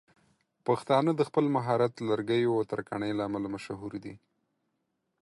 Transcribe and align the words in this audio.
پښتانه 0.67 1.11
د 1.15 1.21
خپل 1.29 1.45
مهارت 1.55 1.93
لرګيو 2.09 2.51
او 2.57 2.67
ترکاڼۍ 2.71 3.11
له 3.15 3.23
امله 3.29 3.47
مشهور 3.55 3.93
دي. 4.03 4.13